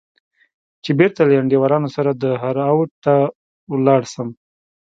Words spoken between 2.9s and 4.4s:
ته ولاړ سم.